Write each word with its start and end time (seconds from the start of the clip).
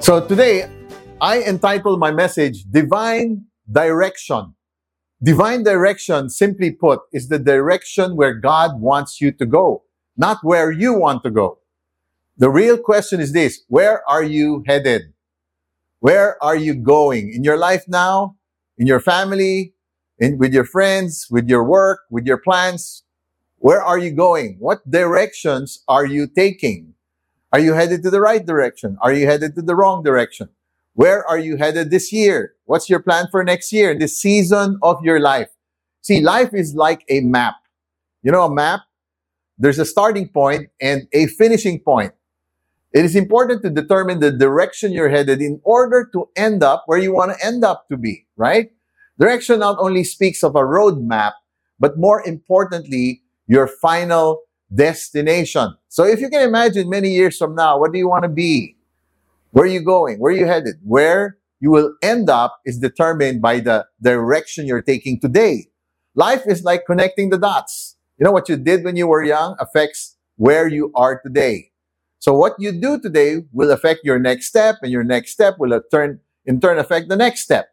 So 0.00 0.26
today, 0.26 0.66
I 1.20 1.42
entitle 1.42 1.98
my 1.98 2.10
message 2.10 2.64
Divine 2.64 3.44
Direction. 3.70 4.54
Divine 5.22 5.62
direction, 5.62 6.30
simply 6.30 6.70
put, 6.70 7.00
is 7.12 7.28
the 7.28 7.38
direction 7.38 8.16
where 8.16 8.32
God 8.32 8.80
wants 8.80 9.20
you 9.20 9.30
to 9.32 9.44
go, 9.44 9.82
not 10.16 10.38
where 10.42 10.70
you 10.70 10.94
want 10.94 11.22
to 11.24 11.30
go. 11.30 11.58
The 12.38 12.48
real 12.48 12.78
question 12.78 13.20
is 13.20 13.34
this 13.34 13.60
Where 13.68 14.02
are 14.08 14.22
you 14.22 14.64
headed? 14.66 15.12
Where 15.98 16.42
are 16.42 16.56
you 16.56 16.74
going 16.74 17.30
in 17.34 17.44
your 17.44 17.58
life 17.58 17.84
now, 17.86 18.36
in 18.78 18.86
your 18.86 19.00
family, 19.00 19.74
in, 20.18 20.38
with 20.38 20.54
your 20.54 20.64
friends, 20.64 21.26
with 21.30 21.46
your 21.46 21.62
work, 21.62 22.00
with 22.10 22.24
your 22.24 22.38
plans? 22.38 23.04
Where 23.58 23.82
are 23.82 23.98
you 23.98 24.12
going? 24.12 24.56
What 24.60 24.90
directions 24.90 25.84
are 25.86 26.06
you 26.06 26.26
taking? 26.26 26.94
Are 27.52 27.58
you 27.58 27.74
headed 27.74 28.02
to 28.04 28.10
the 28.10 28.20
right 28.20 28.44
direction? 28.44 28.96
Are 29.02 29.12
you 29.12 29.26
headed 29.26 29.54
to 29.56 29.62
the 29.62 29.74
wrong 29.74 30.02
direction? 30.02 30.50
Where 30.94 31.26
are 31.26 31.38
you 31.38 31.56
headed 31.56 31.90
this 31.90 32.12
year? 32.12 32.54
What's 32.64 32.88
your 32.88 33.00
plan 33.00 33.26
for 33.30 33.42
next 33.42 33.72
year, 33.72 33.98
this 33.98 34.20
season 34.20 34.78
of 34.82 35.02
your 35.02 35.18
life? 35.18 35.48
See, 36.02 36.20
life 36.20 36.50
is 36.52 36.74
like 36.74 37.04
a 37.08 37.20
map. 37.20 37.56
You 38.22 38.32
know, 38.32 38.44
a 38.44 38.54
map, 38.54 38.82
there's 39.58 39.78
a 39.78 39.84
starting 39.84 40.28
point 40.28 40.68
and 40.80 41.08
a 41.12 41.26
finishing 41.26 41.80
point. 41.80 42.12
It 42.92 43.04
is 43.04 43.14
important 43.14 43.62
to 43.62 43.70
determine 43.70 44.20
the 44.20 44.32
direction 44.32 44.92
you're 44.92 45.10
headed 45.10 45.40
in 45.40 45.60
order 45.64 46.08
to 46.12 46.28
end 46.36 46.62
up 46.62 46.84
where 46.86 46.98
you 46.98 47.12
want 47.14 47.32
to 47.32 47.46
end 47.46 47.64
up 47.64 47.88
to 47.88 47.96
be, 47.96 48.26
right? 48.36 48.70
Direction 49.18 49.60
not 49.60 49.76
only 49.78 50.02
speaks 50.02 50.42
of 50.42 50.56
a 50.56 50.60
roadmap, 50.60 51.32
but 51.78 51.98
more 51.98 52.26
importantly, 52.26 53.22
your 53.46 53.66
final 53.66 54.42
destination. 54.74 55.74
So 55.88 56.04
if 56.04 56.20
you 56.20 56.28
can 56.28 56.42
imagine 56.42 56.88
many 56.88 57.10
years 57.10 57.36
from 57.36 57.54
now, 57.54 57.78
what 57.78 57.92
do 57.92 57.98
you 57.98 58.08
want 58.08 58.24
to 58.24 58.28
be? 58.28 58.76
Where 59.50 59.64
are 59.64 59.68
you 59.68 59.84
going? 59.84 60.18
Where 60.18 60.32
are 60.32 60.36
you 60.36 60.46
headed? 60.46 60.76
Where 60.82 61.38
you 61.60 61.70
will 61.70 61.94
end 62.02 62.30
up 62.30 62.60
is 62.64 62.78
determined 62.78 63.42
by 63.42 63.60
the 63.60 63.86
direction 64.00 64.66
you're 64.66 64.82
taking 64.82 65.20
today. 65.20 65.66
Life 66.14 66.42
is 66.46 66.64
like 66.64 66.86
connecting 66.86 67.30
the 67.30 67.38
dots. 67.38 67.96
You 68.18 68.24
know 68.24 68.32
what 68.32 68.48
you 68.48 68.56
did 68.56 68.84
when 68.84 68.96
you 68.96 69.06
were 69.06 69.24
young 69.24 69.56
affects 69.58 70.16
where 70.36 70.68
you 70.68 70.92
are 70.94 71.20
today. 71.20 71.70
So 72.18 72.34
what 72.34 72.54
you 72.58 72.72
do 72.72 73.00
today 73.00 73.42
will 73.52 73.70
affect 73.70 74.00
your 74.04 74.18
next 74.18 74.46
step 74.46 74.76
and 74.82 74.92
your 74.92 75.04
next 75.04 75.32
step 75.32 75.56
will 75.58 75.80
turn, 75.90 76.20
in 76.44 76.60
turn 76.60 76.78
affect 76.78 77.08
the 77.08 77.16
next 77.16 77.42
step. 77.42 77.68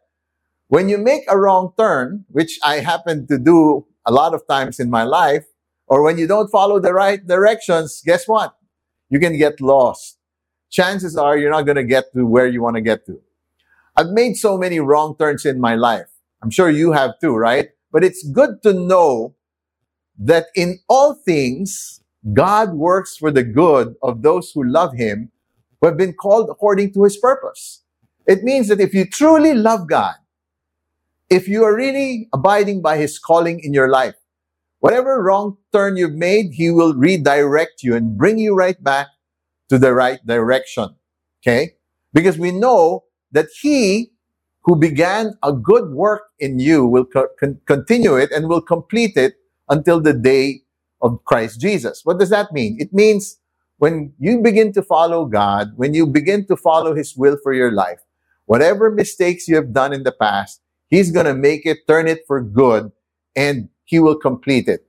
When 0.68 0.88
you 0.88 0.98
make 0.98 1.22
a 1.28 1.38
wrong 1.38 1.72
turn, 1.78 2.24
which 2.28 2.58
I 2.62 2.80
happen 2.80 3.26
to 3.28 3.38
do 3.38 3.86
a 4.06 4.12
lot 4.12 4.34
of 4.34 4.46
times 4.48 4.80
in 4.80 4.90
my 4.90 5.02
life, 5.02 5.44
or 5.88 6.02
when 6.02 6.18
you 6.18 6.26
don't 6.26 6.50
follow 6.50 6.80
the 6.80 6.94
right 6.94 7.26
directions, 7.26 8.02
guess 8.04 8.28
what? 8.28 8.56
You 9.10 9.20
can 9.20 9.38
get 9.38 9.60
lost. 9.60 10.18
Chances 10.70 11.16
are 11.16 11.38
you're 11.38 11.50
not 11.50 11.62
going 11.62 11.76
to 11.76 11.84
get 11.84 12.12
to 12.14 12.26
where 12.26 12.46
you 12.46 12.62
want 12.62 12.76
to 12.76 12.82
get 12.82 13.06
to. 13.06 13.20
I've 13.96 14.10
made 14.10 14.36
so 14.36 14.58
many 14.58 14.80
wrong 14.80 15.16
turns 15.18 15.46
in 15.46 15.60
my 15.60 15.74
life. 15.76 16.06
I'm 16.42 16.50
sure 16.50 16.70
you 16.70 16.92
have 16.92 17.12
too, 17.20 17.36
right? 17.36 17.70
But 17.92 18.04
it's 18.04 18.28
good 18.30 18.62
to 18.64 18.74
know 18.74 19.34
that 20.18 20.46
in 20.56 20.80
all 20.88 21.14
things, 21.14 22.02
God 22.34 22.74
works 22.74 23.16
for 23.16 23.30
the 23.30 23.44
good 23.44 23.96
of 24.02 24.22
those 24.22 24.52
who 24.52 24.64
love 24.64 24.94
Him, 24.96 25.30
who 25.80 25.88
have 25.88 25.96
been 25.98 26.14
called 26.14 26.50
according 26.50 26.94
to 26.94 27.04
His 27.04 27.16
purpose. 27.18 27.82
It 28.26 28.44
means 28.44 28.68
that 28.68 28.80
if 28.80 28.94
you 28.94 29.06
truly 29.06 29.54
love 29.54 29.88
God, 29.88 30.16
if 31.30 31.48
you 31.48 31.64
are 31.64 31.74
really 31.76 32.28
abiding 32.34 32.82
by 32.82 32.98
His 32.98 33.18
calling 33.18 33.60
in 33.60 33.74
your 33.74 33.90
life, 33.90 34.16
whatever 34.80 35.22
wrong 35.22 35.56
turn 35.72 35.96
you've 35.96 36.14
made, 36.14 36.52
He 36.52 36.70
will 36.70 36.94
redirect 36.94 37.82
you 37.82 37.94
and 37.94 38.16
bring 38.16 38.38
you 38.38 38.54
right 38.54 38.82
back 38.82 39.08
to 39.68 39.78
the 39.78 39.94
right 39.94 40.24
direction. 40.26 40.90
Okay? 41.42 41.72
Because 42.12 42.38
we 42.38 42.52
know 42.52 43.04
that 43.32 43.48
He 43.60 44.12
who 44.64 44.76
began 44.76 45.34
a 45.42 45.52
good 45.52 45.90
work 45.92 46.22
in 46.38 46.58
you 46.58 46.86
will 46.86 47.06
co- 47.06 47.28
continue 47.66 48.16
it 48.16 48.30
and 48.32 48.48
will 48.48 48.60
complete 48.60 49.16
it 49.16 49.34
until 49.68 50.00
the 50.00 50.12
day 50.12 50.60
of 51.00 51.24
Christ 51.24 51.60
Jesus. 51.60 52.02
What 52.04 52.18
does 52.18 52.30
that 52.30 52.52
mean? 52.52 52.76
It 52.78 52.92
means 52.92 53.38
when 53.78 54.12
you 54.18 54.40
begin 54.42 54.72
to 54.74 54.82
follow 54.82 55.24
God, 55.24 55.68
when 55.76 55.94
you 55.94 56.06
begin 56.06 56.46
to 56.48 56.56
follow 56.56 56.94
His 56.94 57.16
will 57.16 57.38
for 57.42 57.52
your 57.54 57.72
life, 57.72 58.00
whatever 58.46 58.90
mistakes 58.90 59.48
you 59.48 59.56
have 59.56 59.72
done 59.72 59.92
in 59.92 60.02
the 60.02 60.12
past, 60.12 60.60
He's 60.88 61.10
going 61.10 61.26
to 61.26 61.34
make 61.34 61.64
it, 61.64 61.78
turn 61.86 62.08
it 62.08 62.20
for 62.26 62.42
good, 62.42 62.90
and 63.36 63.68
He 63.88 63.98
will 63.98 64.16
complete 64.16 64.68
it. 64.68 64.86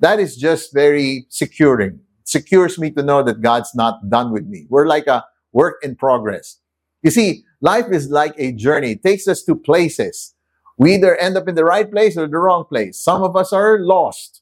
That 0.00 0.18
is 0.18 0.34
just 0.34 0.72
very 0.72 1.26
securing. 1.28 2.00
It 2.20 2.28
secures 2.28 2.78
me 2.78 2.90
to 2.92 3.02
know 3.02 3.22
that 3.22 3.42
God's 3.42 3.74
not 3.74 4.08
done 4.08 4.32
with 4.32 4.46
me. 4.46 4.64
We're 4.70 4.86
like 4.86 5.06
a 5.06 5.26
work 5.52 5.76
in 5.82 5.96
progress. 5.96 6.58
You 7.02 7.10
see, 7.10 7.44
life 7.60 7.92
is 7.92 8.08
like 8.08 8.32
a 8.38 8.52
journey. 8.52 8.92
It 8.92 9.02
takes 9.02 9.28
us 9.28 9.42
to 9.44 9.54
places. 9.54 10.34
We 10.78 10.94
either 10.94 11.14
end 11.16 11.36
up 11.36 11.46
in 11.46 11.56
the 11.56 11.64
right 11.66 11.90
place 11.90 12.16
or 12.16 12.26
the 12.26 12.38
wrong 12.38 12.64
place. 12.64 12.98
Some 12.98 13.22
of 13.22 13.36
us 13.36 13.52
are 13.52 13.80
lost. 13.80 14.40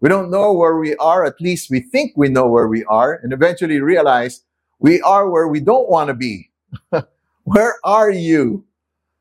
We 0.00 0.08
don't 0.08 0.32
know 0.32 0.52
where 0.52 0.76
we 0.76 0.96
are. 0.96 1.24
At 1.24 1.40
least 1.40 1.70
we 1.70 1.78
think 1.78 2.14
we 2.16 2.28
know 2.28 2.48
where 2.48 2.66
we 2.66 2.84
are 2.86 3.20
and 3.22 3.32
eventually 3.32 3.78
realize 3.78 4.42
we 4.80 5.00
are 5.02 5.30
where 5.30 5.46
we 5.46 5.60
don't 5.60 5.88
want 5.88 6.08
to 6.08 6.14
be. 6.14 6.50
where 7.44 7.76
are 7.84 8.10
you? 8.10 8.64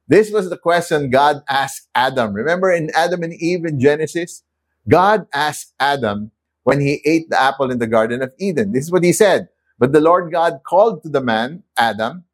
This 0.08 0.32
was 0.32 0.50
the 0.50 0.58
question 0.58 1.10
God 1.10 1.44
asked 1.50 1.90
Adam. 1.96 2.34
Remember 2.34 2.72
in 2.72 2.92
Adam 2.96 3.24
and 3.24 3.34
Eve 3.34 3.66
in 3.66 3.80
Genesis? 3.80 4.44
God 4.90 5.28
asked 5.34 5.74
Adam 5.80 6.32
when 6.64 6.82
he 6.82 7.02
ate 7.06 7.30
the 7.30 7.42
apple 7.42 7.72
in 7.72 7.80
the 7.80 7.88
Garden 7.88 8.22
of 8.22 8.34
Eden. 8.40 8.74
This 8.74 8.86
is 8.86 8.92
what 8.92 9.04
he 9.04 9.14
said. 9.14 9.50
But 9.80 9.94
the 9.94 10.02
Lord 10.02 10.32
God 10.32 10.62
called 10.66 11.04
to 11.04 11.10
the 11.10 11.22
man, 11.22 11.64
Adam, 11.78 12.26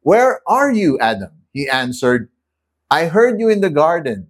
Where 0.00 0.40
are 0.46 0.72
you, 0.72 0.98
Adam? 1.00 1.32
He 1.52 1.68
answered, 1.68 2.28
I 2.90 3.06
heard 3.06 3.40
you 3.40 3.48
in 3.48 3.60
the 3.60 3.70
garden 3.70 4.28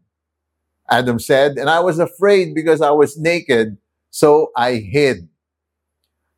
Adam 0.88 1.18
said, 1.18 1.58
and 1.58 1.68
I 1.68 1.80
was 1.80 1.98
afraid 1.98 2.54
because 2.54 2.80
I 2.80 2.90
was 2.90 3.18
naked, 3.18 3.76
so 4.10 4.52
I 4.56 4.74
hid. 4.74 5.28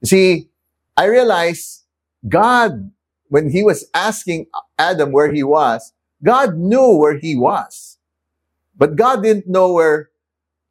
See, 0.04 0.48
I 0.97 1.04
realized 1.06 1.84
God, 2.28 2.91
when 3.28 3.50
he 3.50 3.62
was 3.62 3.87
asking 3.94 4.47
Adam 4.78 5.12
where 5.12 5.32
he 5.32 5.42
was, 5.42 5.92
God 6.22 6.56
knew 6.56 6.96
where 6.96 7.18
he 7.18 7.36
was. 7.36 7.98
But 8.76 8.96
God 8.96 9.22
didn't 9.22 9.48
know 9.48 9.72
where, 9.72 10.10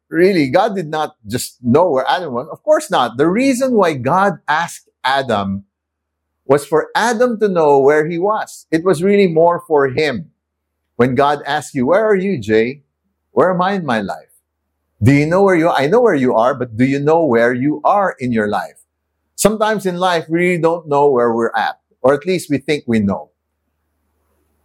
really, 0.08 0.48
God 0.50 0.74
did 0.74 0.88
not 0.88 1.16
just 1.26 1.62
know 1.62 1.90
where 1.90 2.08
Adam 2.08 2.32
was. 2.32 2.48
Of 2.50 2.62
course 2.62 2.90
not. 2.90 3.16
The 3.16 3.28
reason 3.28 3.74
why 3.74 3.94
God 3.94 4.38
asked 4.48 4.88
Adam 5.04 5.64
was 6.44 6.66
for 6.66 6.90
Adam 6.94 7.38
to 7.40 7.48
know 7.48 7.78
where 7.78 8.08
he 8.08 8.18
was. 8.18 8.66
It 8.70 8.84
was 8.84 9.02
really 9.02 9.26
more 9.26 9.62
for 9.68 9.88
him. 9.88 10.30
When 10.96 11.14
God 11.14 11.42
asked 11.46 11.74
you, 11.74 11.86
where 11.86 12.04
are 12.04 12.16
you, 12.16 12.38
Jay? 12.38 12.82
Where 13.30 13.52
am 13.52 13.60
I 13.60 13.74
in 13.74 13.84
my 13.84 14.00
life? 14.00 14.32
Do 15.00 15.12
you 15.12 15.26
know 15.26 15.42
where 15.42 15.54
you 15.54 15.68
are? 15.68 15.78
I 15.78 15.86
know 15.86 16.00
where 16.00 16.14
you 16.14 16.34
are, 16.34 16.54
but 16.54 16.76
do 16.76 16.84
you 16.84 16.98
know 16.98 17.24
where 17.24 17.52
you 17.52 17.80
are 17.84 18.16
in 18.18 18.32
your 18.32 18.48
life? 18.48 18.80
Sometimes 19.36 19.86
in 19.86 19.98
life, 19.98 20.24
we 20.28 20.38
really 20.38 20.60
don't 20.60 20.88
know 20.88 21.08
where 21.08 21.32
we're 21.32 21.52
at, 21.54 21.78
or 22.00 22.14
at 22.14 22.26
least 22.26 22.50
we 22.50 22.58
think 22.58 22.82
we 22.88 22.98
know. 22.98 23.30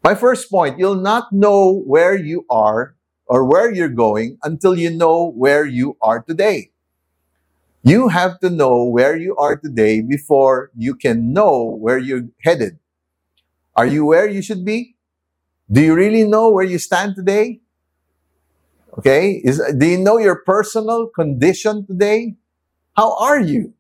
My 0.03 0.15
first 0.15 0.51
point, 0.51 0.77
you'll 0.77 0.99
not 0.99 1.31
know 1.31 1.81
where 1.87 2.13
you 2.15 2.45
are 2.49 2.95
or 3.25 3.45
where 3.45 3.73
you're 3.73 3.87
going 3.87 4.37
until 4.43 4.77
you 4.77 4.89
know 4.89 5.31
where 5.31 5.65
you 5.65 5.95
are 6.01 6.21
today. 6.21 6.71
You 7.83 8.09
have 8.09 8.39
to 8.41 8.49
know 8.49 8.83
where 8.83 9.15
you 9.15 9.35
are 9.37 9.55
today 9.55 10.01
before 10.01 10.71
you 10.75 10.95
can 10.95 11.31
know 11.31 11.77
where 11.79 11.97
you're 11.97 12.27
headed. 12.43 12.79
Are 13.75 13.85
you 13.85 14.05
where 14.05 14.27
you 14.27 14.41
should 14.41 14.65
be? 14.65 14.95
Do 15.71 15.81
you 15.81 15.95
really 15.95 16.23
know 16.23 16.49
where 16.49 16.65
you 16.65 16.79
stand 16.79 17.15
today? 17.15 17.61
Okay? 18.97 19.41
Is, 19.43 19.61
do 19.77 19.85
you 19.85 19.97
know 19.97 20.17
your 20.17 20.43
personal 20.45 21.07
condition 21.07 21.87
today? 21.87 22.35
How 22.95 23.15
are 23.17 23.39
you? 23.39 23.73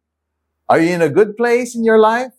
Are 0.69 0.79
you 0.79 0.89
in 0.89 1.01
a 1.01 1.09
good 1.09 1.35
place 1.35 1.75
in 1.75 1.83
your 1.83 1.99
life? 1.99 2.31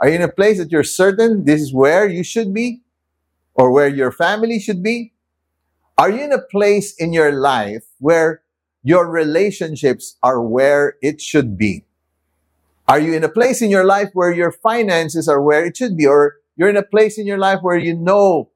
Are 0.00 0.08
you 0.08 0.16
in 0.16 0.22
a 0.22 0.28
place 0.28 0.58
that 0.58 0.72
you're 0.72 0.84
certain 0.84 1.44
this 1.44 1.60
is 1.60 1.72
where 1.72 2.08
you 2.08 2.24
should 2.24 2.52
be? 2.52 2.81
Or 3.54 3.70
where 3.70 3.88
your 3.88 4.12
family 4.12 4.58
should 4.58 4.82
be? 4.82 5.12
Are 5.98 6.10
you 6.10 6.22
in 6.22 6.32
a 6.32 6.40
place 6.40 6.94
in 6.94 7.12
your 7.12 7.32
life 7.32 7.84
where 7.98 8.42
your 8.82 9.08
relationships 9.08 10.16
are 10.22 10.40
where 10.40 10.96
it 11.02 11.20
should 11.20 11.56
be? 11.58 11.84
Are 12.88 12.98
you 12.98 13.14
in 13.14 13.24
a 13.24 13.28
place 13.28 13.62
in 13.62 13.70
your 13.70 13.84
life 13.84 14.10
where 14.12 14.32
your 14.32 14.50
finances 14.50 15.28
are 15.28 15.40
where 15.40 15.64
it 15.64 15.76
should 15.76 15.96
be? 15.96 16.06
Or 16.06 16.36
you're 16.56 16.68
in 16.68 16.76
a 16.76 16.82
place 16.82 17.18
in 17.18 17.26
your 17.26 17.38
life 17.38 17.60
where 17.62 17.76
you 17.76 17.94
know, 17.94 18.50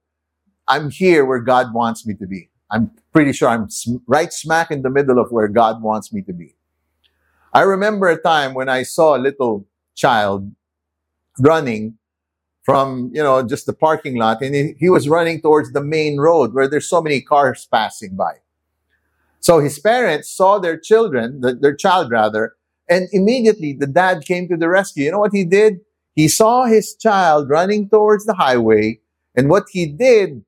I'm 0.67 0.91
here 0.91 1.25
where 1.25 1.41
God 1.41 1.73
wants 1.73 2.07
me 2.07 2.15
to 2.15 2.27
be. 2.27 2.51
I'm 2.71 2.91
pretty 3.13 3.33
sure 3.33 3.49
I'm 3.49 3.69
right 4.07 4.33
smack 4.33 4.71
in 4.71 4.83
the 4.83 4.91
middle 4.91 5.19
of 5.19 5.31
where 5.31 5.49
God 5.49 5.83
wants 5.83 6.13
me 6.13 6.23
to 6.23 6.33
be. 6.33 6.57
I 7.53 7.63
remember 7.63 8.09
a 8.09 8.21
time 8.21 8.55
when 8.55 8.69
I 8.69 8.83
saw 8.83 9.17
a 9.17 9.19
little 9.19 9.67
child 9.95 10.51
running 11.39 11.99
from, 12.67 13.11
you 13.15 13.23
know, 13.23 13.43
just 13.43 13.65
the 13.65 13.73
parking 13.73 14.19
lot 14.19 14.43
and 14.43 14.55
he, 14.55 14.75
he 14.79 14.91
was 14.91 15.09
running 15.09 15.41
towards 15.41 15.73
the 15.73 15.83
main 15.83 16.19
road 16.19 16.53
where 16.53 16.69
there's 16.69 16.91
so 16.91 17.01
many 17.01 17.23
cars 17.23 17.67
passing 17.73 18.15
by. 18.17 18.35
So 19.41 19.61
his 19.61 19.79
parents 19.79 20.29
saw 20.29 20.59
their 20.59 20.77
children, 20.77 21.41
the, 21.41 21.55
their 21.55 21.75
child 21.75 22.11
rather, 22.11 22.57
and 22.91 23.09
immediately 23.13 23.73
the 23.73 23.87
dad 23.87 24.25
came 24.25 24.49
to 24.49 24.57
the 24.57 24.69
rescue. 24.69 25.05
You 25.05 25.13
know 25.13 25.21
what 25.21 25.33
he 25.33 25.45
did? 25.45 25.81
he 26.17 26.29
saw 26.29 26.65
his 26.65 26.97
child 26.97 27.51
running 27.51 27.91
towards 27.91 28.25
the 28.25 28.35
highway, 28.35 28.99
and 29.37 29.51
what 29.51 29.65
he 29.71 29.85
did 29.85 30.43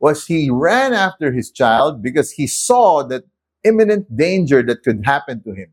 was 0.00 0.26
he 0.26 0.48
ran 0.50 0.94
after 0.94 1.30
his 1.30 1.50
child 1.50 2.02
because 2.02 2.32
he 2.32 2.46
saw 2.46 3.02
that 3.02 3.24
imminent 3.62 4.16
danger 4.16 4.62
that 4.62 4.82
could 4.82 5.04
happen 5.04 5.42
to 5.42 5.52
him. 5.52 5.70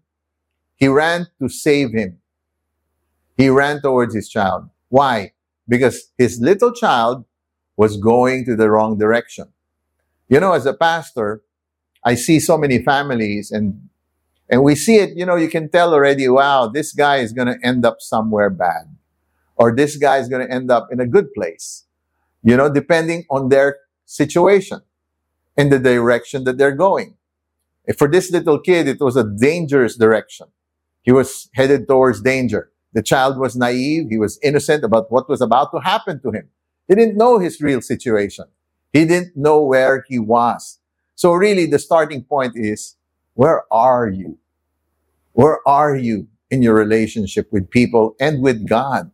He 0.76 0.90
ran 0.90 1.28
to 1.42 1.48
save 1.48 1.94
him. 1.94 2.20
He 3.38 3.48
ran 3.48 3.82
towards 3.82 4.14
his 4.14 4.28
child. 4.28 4.70
Why? 4.90 5.32
Because 5.68 6.12
his 6.18 6.40
little 6.40 6.72
child 6.72 7.26
was 7.76 7.98
going 7.98 8.46
to 8.46 8.56
the 8.56 8.70
wrong 8.70 8.98
direction. 8.98 9.48
You 10.30 10.40
know, 10.40 10.54
as 10.54 10.66
a 10.66 10.74
pastor, 10.74 11.44
I 12.04 12.16
see 12.16 12.40
so 12.40 12.58
many 12.58 12.84
families 12.84 13.52
and 13.52 13.88
and 14.50 14.64
we 14.64 14.76
see 14.76 14.96
it, 14.98 15.18
you 15.18 15.26
know, 15.26 15.36
you 15.36 15.50
can 15.50 15.70
tell 15.70 15.94
already, 15.94 16.28
wow, 16.30 16.68
this 16.68 16.94
guy 16.94 17.18
is 17.18 17.34
going 17.34 17.48
to 17.48 17.58
end 17.68 17.86
up 17.86 17.98
somewhere 18.00 18.50
bad. 18.50 18.96
Or 19.58 19.76
this 19.76 19.98
guy 19.98 20.20
is 20.20 20.30
going 20.30 20.48
to 20.48 20.54
end 20.54 20.72
up 20.72 20.88
in 20.92 21.02
a 21.02 21.06
good 21.06 21.34
place. 21.34 21.86
You 22.44 22.56
know, 22.56 22.72
depending 22.72 23.26
on 23.30 23.50
their 23.50 23.78
situation 24.06 24.82
and 25.58 25.72
the 25.72 25.80
direction 25.80 26.46
that 26.46 26.58
they're 26.58 26.76
going. 26.76 27.16
If 27.86 27.98
for 27.98 28.08
this 28.08 28.32
little 28.32 28.60
kid, 28.60 28.88
it 28.88 29.00
was 29.02 29.18
a 29.18 29.24
dangerous 29.24 29.98
direction. 29.98 30.48
He 31.02 31.12
was 31.12 31.50
headed 31.54 31.88
towards 31.88 32.22
danger. 32.22 32.72
The 32.98 33.04
child 33.04 33.38
was 33.38 33.56
naive. 33.56 34.08
He 34.10 34.18
was 34.18 34.40
innocent 34.42 34.84
about 34.84 35.12
what 35.12 35.30
was 35.30 35.40
about 35.40 35.72
to 35.72 35.80
happen 35.82 36.20
to 36.24 36.32
him. 36.32 36.50
He 36.88 36.96
didn't 36.96 37.16
know 37.16 37.38
his 37.38 37.62
real 37.62 37.80
situation. 37.80 38.46
He 38.92 39.06
didn't 39.06 39.38
know 39.38 39.62
where 39.64 40.04
he 40.10 40.18
was. 40.18 40.80
So 41.14 41.34
really 41.34 41.68
the 41.68 41.78
starting 41.78 42.24
point 42.24 42.54
is, 42.56 42.96
where 43.36 43.66
are 43.72 44.10
you? 44.10 44.40
Where 45.34 45.60
are 45.68 45.96
you 45.96 46.28
in 46.50 46.64
your 46.64 46.74
relationship 46.74 47.50
with 47.52 47.70
people 47.70 48.16
and 48.20 48.42
with 48.42 48.68
God? 48.68 49.12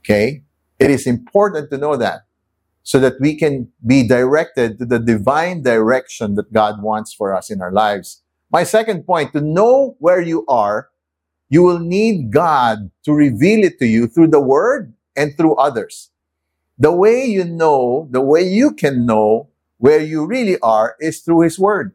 Okay. 0.00 0.44
It 0.78 0.90
is 0.90 1.06
important 1.06 1.70
to 1.72 1.76
know 1.76 1.98
that 1.98 2.20
so 2.82 2.98
that 2.98 3.20
we 3.20 3.36
can 3.36 3.68
be 3.86 4.08
directed 4.08 4.78
to 4.78 4.86
the 4.86 5.00
divine 5.00 5.62
direction 5.62 6.34
that 6.36 6.50
God 6.50 6.82
wants 6.82 7.12
for 7.12 7.34
us 7.34 7.50
in 7.50 7.60
our 7.60 7.72
lives. 7.72 8.22
My 8.50 8.64
second 8.64 9.04
point, 9.04 9.34
to 9.34 9.42
know 9.42 9.96
where 9.98 10.22
you 10.22 10.46
are, 10.48 10.88
you 11.48 11.62
will 11.62 11.78
need 11.78 12.32
God 12.32 12.90
to 13.04 13.12
reveal 13.12 13.64
it 13.64 13.78
to 13.78 13.86
you 13.86 14.06
through 14.06 14.28
the 14.28 14.40
word 14.40 14.94
and 15.16 15.36
through 15.36 15.54
others. 15.56 16.10
The 16.78 16.92
way 16.92 17.24
you 17.24 17.44
know, 17.44 18.08
the 18.10 18.20
way 18.20 18.42
you 18.42 18.72
can 18.72 19.06
know 19.06 19.48
where 19.78 20.00
you 20.00 20.26
really 20.26 20.58
are 20.60 20.96
is 21.00 21.20
through 21.20 21.40
His 21.40 21.58
Word. 21.58 21.94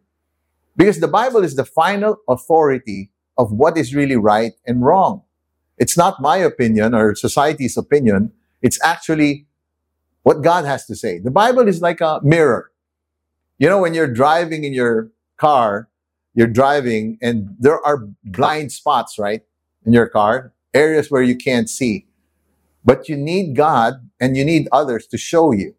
Because 0.76 1.00
the 1.00 1.08
Bible 1.08 1.44
is 1.44 1.56
the 1.56 1.66
final 1.66 2.18
authority 2.28 3.12
of 3.38 3.52
what 3.52 3.78
is 3.78 3.94
really 3.94 4.16
right 4.16 4.54
and 4.66 4.84
wrong. 4.84 5.24
It's 5.78 5.98
not 5.98 6.22
my 6.22 6.38
opinion 6.38 6.96
or 6.96 7.16
society's 7.16 7.78
opinion. 7.78 8.32
It's 8.62 8.80
actually 8.84 9.48
what 10.24 10.42
God 10.42 10.66
has 10.66 10.86
to 10.86 10.96
say. 10.96 11.20
The 11.20 11.32
Bible 11.32 11.68
is 11.68 11.82
like 11.82 12.02
a 12.02 12.20
mirror. 12.24 12.72
You 13.58 13.70
know, 13.70 13.80
when 13.80 13.94
you're 13.94 14.12
driving 14.12 14.64
in 14.64 14.74
your 14.74 15.12
car, 15.38 15.90
you're 16.34 16.48
driving 16.48 17.18
and 17.22 17.56
there 17.60 17.86
are 17.86 18.08
blind 18.24 18.72
spots, 18.72 19.20
right? 19.20 19.42
In 19.86 19.94
your 19.94 20.08
car, 20.08 20.54
areas 20.74 21.12
where 21.12 21.22
you 21.22 21.36
can't 21.36 21.70
see. 21.70 22.08
But 22.84 23.10
you 23.10 23.18
need 23.18 23.56
God 23.56 24.10
and 24.20 24.38
you 24.38 24.46
need 24.46 24.68
others 24.72 25.08
to 25.08 25.18
show 25.18 25.52
you. 25.52 25.76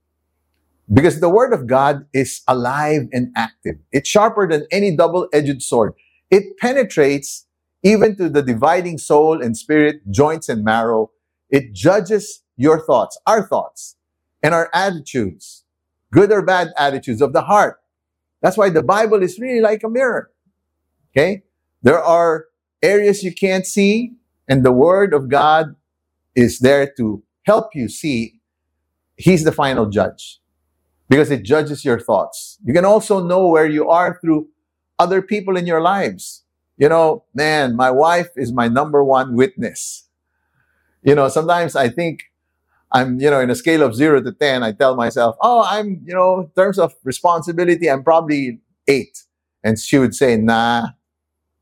Because 0.93 1.21
the 1.21 1.31
word 1.31 1.53
of 1.53 1.67
God 1.67 2.07
is 2.13 2.43
alive 2.47 3.09
and 3.13 3.33
active. 3.37 3.77
It's 3.93 4.09
sharper 4.09 4.49
than 4.49 4.67
any 4.71 4.95
double-edged 4.95 5.63
sword. 5.63 5.95
It 6.31 6.59
penetrates 6.59 7.47
even 7.83 8.17
to 8.17 8.29
the 8.29 8.43
dividing 8.43 8.99
soul 8.99 9.41
and 9.41 9.57
spirit, 9.57 10.03
joints 10.11 10.49
and 10.49 10.65
marrow. 10.65 11.11
It 11.49 11.73
judges 11.73 12.43
your 12.57 12.85
thoughts, 12.85 13.19
our 13.27 13.47
thoughts, 13.47 13.97
and 14.43 14.55
our 14.55 14.69
attitudes, 14.75 15.65
good 16.13 16.31
or 16.31 16.43
bad 16.43 16.69
attitudes 16.77 17.23
of 17.23 17.33
the 17.33 17.43
heart. 17.43 17.79
That's 18.43 18.57
why 18.57 18.69
the 18.71 18.83
Bible 18.83 19.23
is 19.23 19.39
really 19.39 19.61
like 19.61 19.83
a 19.85 19.89
mirror. 19.89 20.31
Okay? 21.13 21.43
There 21.83 22.03
are 22.03 22.47
areas 22.83 23.23
you 23.23 23.33
can't 23.35 23.67
see, 23.67 24.15
and 24.49 24.65
the 24.65 24.73
Word 24.73 25.15
of 25.15 25.29
God 25.29 25.77
is 26.35 26.61
there 26.61 26.91
to 26.97 27.23
help 27.45 27.75
you 27.75 27.89
see 27.89 28.41
He's 29.17 29.45
the 29.45 29.53
final 29.53 29.87
judge 29.87 30.41
because 31.09 31.31
it 31.31 31.43
judges 31.45 31.85
your 31.85 32.01
thoughts. 32.01 32.59
You 32.65 32.73
can 32.73 32.85
also 32.85 33.23
know 33.23 33.47
where 33.49 33.69
you 33.69 33.89
are 33.89 34.19
through 34.21 34.49
other 34.99 35.21
people 35.21 35.57
in 35.57 35.67
your 35.67 35.81
lives. 35.81 36.45
You 36.79 36.89
know, 36.89 37.25
man, 37.35 37.77
my 37.77 37.91
wife 37.91 38.31
is 38.37 38.53
my 38.53 38.69
number 38.69 39.05
one 39.05 39.37
witness. 39.37 40.09
You 41.03 41.15
know, 41.15 41.29
sometimes 41.29 41.77
I 41.77 41.89
think 41.89 42.25
I'm, 42.91 43.21
you 43.21 43.31
know, 43.31 43.41
in 43.41 43.51
a 43.51 43.55
scale 43.55 43.83
of 43.83 43.95
zero 43.95 44.23
to 44.23 44.33
10, 44.33 44.63
I 44.63 44.73
tell 44.73 44.97
myself, 44.97 45.37
oh, 45.41 45.65
I'm, 45.69 46.01
you 46.05 46.15
know, 46.15 46.41
in 46.41 46.49
terms 46.51 46.79
of 46.79 46.95
responsibility, 47.05 47.91
I'm 47.91 48.03
probably 48.03 48.61
eight. 48.89 49.25
And 49.65 49.79
she 49.79 49.99
would 49.99 50.15
say, 50.15 50.37
nah, 50.37 50.89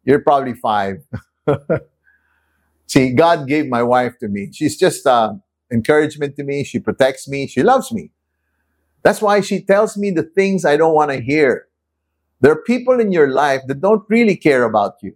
you're 0.05 0.21
probably 0.21 0.55
five. 0.55 1.03
See, 2.87 3.13
God 3.13 3.47
gave 3.47 3.69
my 3.69 3.83
wife 3.83 4.19
to 4.19 4.29
me. 4.29 4.51
She's 4.53 4.77
just 4.77 5.07
uh, 5.07 5.35
encouragement 5.73 6.37
to 6.37 6.45
me. 6.45 6.65
She 6.65 6.79
protects 6.79 7.29
me. 7.29 7.47
She 7.47 7.63
loves 7.63 7.93
me. 7.93 8.11
That's 9.03 9.23
why 9.23 9.41
she 9.41 9.63
tells 9.63 9.97
me 9.97 10.11
the 10.11 10.25
things 10.25 10.65
I 10.65 10.77
don't 10.77 10.95
want 10.95 11.11
to 11.11 11.21
hear. 11.21 11.67
There 12.41 12.53
are 12.53 12.63
people 12.63 13.01
in 13.01 13.13
your 13.13 13.31
life 13.31 13.63
that 13.69 13.81
don't 13.81 14.03
really 14.09 14.37
care 14.37 14.65
about 14.65 14.95
you. 15.03 15.15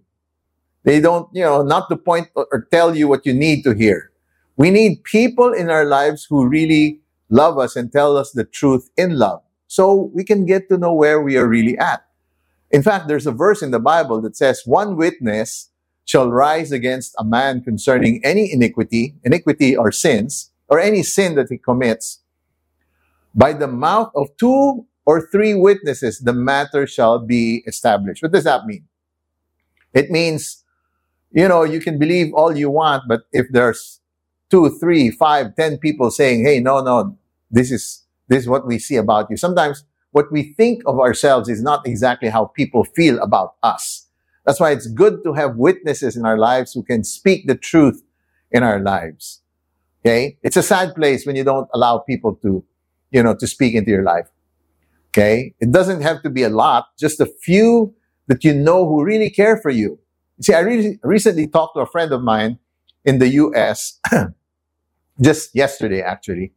They 0.84 1.00
don't, 1.00 1.28
you 1.32 1.42
know, 1.42 1.62
not 1.62 1.88
to 1.88 1.96
point 1.96 2.28
or 2.36 2.68
tell 2.70 2.94
you 2.96 3.08
what 3.08 3.24
you 3.26 3.32
need 3.32 3.62
to 3.64 3.74
hear. 3.74 4.12
We 4.56 4.70
need 4.70 5.02
people 5.04 5.52
in 5.52 5.70
our 5.70 5.84
lives 5.84 6.26
who 6.28 6.46
really 6.46 7.00
love 7.30 7.58
us 7.58 7.74
and 7.74 7.90
tell 7.90 8.16
us 8.16 8.30
the 8.32 8.44
truth 8.44 8.90
in 8.96 9.18
love 9.18 9.40
so 9.66 10.10
we 10.14 10.22
can 10.24 10.46
get 10.46 10.68
to 10.68 10.78
know 10.78 10.92
where 10.92 11.20
we 11.20 11.36
are 11.36 11.48
really 11.48 11.76
at. 11.78 12.03
In 12.74 12.82
fact, 12.82 13.06
there's 13.06 13.28
a 13.28 13.30
verse 13.30 13.62
in 13.62 13.70
the 13.70 13.78
Bible 13.78 14.20
that 14.22 14.36
says, 14.36 14.62
one 14.66 14.96
witness 14.96 15.70
shall 16.06 16.28
rise 16.28 16.72
against 16.72 17.14
a 17.20 17.24
man 17.24 17.62
concerning 17.62 18.20
any 18.24 18.52
iniquity, 18.52 19.14
iniquity 19.22 19.76
or 19.76 19.92
sins, 19.92 20.50
or 20.66 20.80
any 20.80 21.04
sin 21.04 21.36
that 21.36 21.46
he 21.50 21.56
commits 21.56 22.24
by 23.32 23.52
the 23.52 23.68
mouth 23.68 24.10
of 24.16 24.36
two 24.38 24.86
or 25.06 25.20
three 25.28 25.54
witnesses, 25.54 26.18
the 26.18 26.32
matter 26.32 26.84
shall 26.84 27.20
be 27.20 27.62
established. 27.64 28.22
What 28.24 28.32
does 28.32 28.42
that 28.42 28.66
mean? 28.66 28.84
It 29.92 30.10
means, 30.10 30.64
you 31.30 31.46
know, 31.46 31.62
you 31.62 31.80
can 31.80 31.96
believe 31.96 32.34
all 32.34 32.56
you 32.56 32.70
want, 32.70 33.04
but 33.06 33.22
if 33.32 33.46
there's 33.52 34.00
two, 34.50 34.68
three, 34.80 35.12
five, 35.12 35.54
ten 35.54 35.78
people 35.78 36.10
saying, 36.10 36.44
hey, 36.44 36.58
no, 36.58 36.82
no, 36.82 37.16
this 37.52 37.70
is, 37.70 38.02
this 38.26 38.42
is 38.42 38.48
what 38.48 38.66
we 38.66 38.80
see 38.80 38.96
about 38.96 39.30
you. 39.30 39.36
Sometimes 39.36 39.84
what 40.14 40.30
we 40.30 40.54
think 40.54 40.82
of 40.86 41.00
ourselves 41.00 41.48
is 41.48 41.60
not 41.60 41.86
exactly 41.86 42.28
how 42.28 42.46
people 42.46 42.84
feel 42.84 43.18
about 43.18 43.54
us. 43.62 44.06
That's 44.46 44.60
why 44.60 44.70
it's 44.70 44.86
good 44.86 45.24
to 45.24 45.32
have 45.32 45.56
witnesses 45.56 46.16
in 46.16 46.24
our 46.24 46.38
lives 46.38 46.72
who 46.72 46.82
can 46.82 47.02
speak 47.02 47.46
the 47.46 47.56
truth 47.56 48.02
in 48.50 48.62
our 48.62 48.78
lives. 48.78 49.42
Okay? 50.00 50.38
It's 50.42 50.56
a 50.56 50.62
sad 50.62 50.94
place 50.94 51.26
when 51.26 51.34
you 51.34 51.44
don't 51.44 51.68
allow 51.74 51.98
people 51.98 52.36
to 52.42 52.64
you 53.14 53.22
know, 53.22 53.34
to 53.34 53.46
speak 53.46 53.74
into 53.74 53.90
your 53.92 54.02
life. 54.02 54.28
Okay. 55.10 55.54
It 55.60 55.70
doesn't 55.70 56.02
have 56.02 56.20
to 56.24 56.30
be 56.30 56.42
a 56.42 56.48
lot, 56.48 56.86
just 56.98 57.20
a 57.20 57.26
few 57.26 57.94
that 58.26 58.42
you 58.42 58.52
know 58.52 58.86
who 58.88 59.04
really 59.04 59.30
care 59.30 59.56
for 59.56 59.70
you. 59.70 60.00
See, 60.40 60.52
I 60.52 60.60
really 60.60 60.98
recently 61.02 61.46
talked 61.46 61.76
to 61.76 61.80
a 61.80 61.86
friend 61.86 62.10
of 62.12 62.22
mine 62.22 62.58
in 63.04 63.20
the 63.20 63.28
US, 63.42 64.00
just 65.20 65.54
yesterday, 65.54 66.02
actually. 66.02 66.52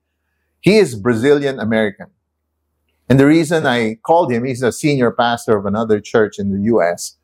He 0.61 0.77
is 0.77 0.95
Brazilian 0.95 1.59
American. 1.59 2.07
And 3.09 3.19
the 3.19 3.25
reason 3.25 3.65
I 3.65 3.95
called 4.03 4.31
him, 4.31 4.43
he's 4.43 4.61
a 4.61 4.71
senior 4.71 5.11
pastor 5.11 5.57
of 5.57 5.65
another 5.65 5.99
church 5.99 6.39
in 6.39 6.51
the 6.51 6.61
US. 6.73 7.17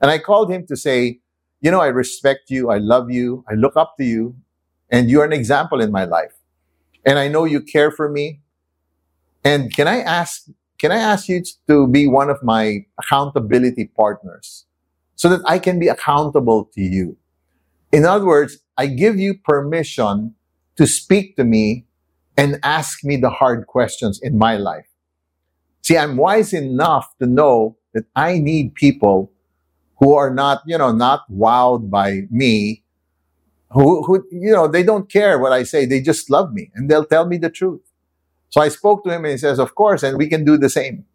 And 0.00 0.10
I 0.10 0.18
called 0.18 0.50
him 0.50 0.66
to 0.66 0.76
say, 0.76 1.20
you 1.60 1.70
know, 1.70 1.80
I 1.80 1.88
respect 1.88 2.50
you. 2.50 2.70
I 2.70 2.78
love 2.78 3.10
you. 3.10 3.44
I 3.48 3.54
look 3.54 3.76
up 3.76 3.96
to 3.98 4.04
you. 4.04 4.36
And 4.90 5.10
you're 5.10 5.24
an 5.24 5.32
example 5.32 5.80
in 5.80 5.92
my 5.92 6.04
life. 6.04 6.32
And 7.04 7.18
I 7.18 7.28
know 7.28 7.44
you 7.44 7.60
care 7.60 7.90
for 7.90 8.08
me. 8.08 8.40
And 9.44 9.74
can 9.74 9.86
I 9.86 10.00
ask, 10.00 10.46
can 10.78 10.92
I 10.92 10.98
ask 10.98 11.28
you 11.28 11.42
to 11.68 11.86
be 11.86 12.06
one 12.06 12.30
of 12.30 12.42
my 12.42 12.86
accountability 12.98 13.86
partners 13.96 14.66
so 15.14 15.28
that 15.28 15.40
I 15.46 15.58
can 15.58 15.78
be 15.78 15.88
accountable 15.88 16.70
to 16.74 16.80
you? 16.80 17.16
In 17.92 18.04
other 18.04 18.26
words, 18.26 18.58
I 18.76 18.86
give 18.86 19.18
you 19.18 19.34
permission 19.34 20.34
to 20.76 20.86
speak 20.86 21.36
to 21.36 21.44
me 21.44 21.86
and 22.36 22.60
ask 22.62 23.04
me 23.04 23.16
the 23.16 23.30
hard 23.30 23.66
questions 23.66 24.20
in 24.22 24.38
my 24.38 24.56
life. 24.56 24.87
See, 25.88 25.96
I'm 25.96 26.18
wise 26.18 26.52
enough 26.52 27.16
to 27.18 27.26
know 27.26 27.78
that 27.94 28.04
I 28.14 28.40
need 28.40 28.74
people 28.74 29.32
who 30.00 30.14
are 30.16 30.34
not, 30.34 30.62
you 30.66 30.76
know, 30.76 30.92
not 30.92 31.22
wowed 31.32 31.90
by 31.90 32.24
me, 32.30 32.84
who, 33.70 34.04
who, 34.04 34.22
you 34.30 34.52
know, 34.52 34.68
they 34.68 34.84
don't 34.84 35.10
care 35.10 35.38
what 35.38 35.52
I 35.52 35.64
say. 35.64 35.86
They 35.86 36.02
just 36.02 36.30
love 36.30 36.52
me 36.52 36.70
and 36.74 36.90
they'll 36.90 37.06
tell 37.06 37.26
me 37.26 37.38
the 37.38 37.50
truth. 37.50 37.80
So 38.50 38.60
I 38.60 38.68
spoke 38.68 39.04
to 39.04 39.10
him 39.10 39.24
and 39.24 39.32
he 39.32 39.38
says, 39.38 39.58
of 39.58 39.76
course, 39.76 40.02
and 40.04 40.18
we 40.18 40.28
can 40.28 40.44
do 40.44 40.58
the 40.58 40.70
same. 40.70 41.06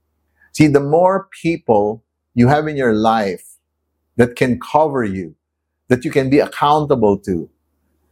See, 0.53 0.67
the 0.67 0.81
more 0.81 1.29
people 1.43 2.03
you 2.35 2.49
have 2.49 2.67
in 2.67 2.77
your 2.77 2.95
life 2.95 3.57
that 4.17 4.35
can 4.35 4.59
cover 4.59 5.03
you, 5.03 5.35
that 5.89 6.05
you 6.05 6.11
can 6.11 6.29
be 6.31 6.39
accountable 6.39 7.19
to, 7.19 7.49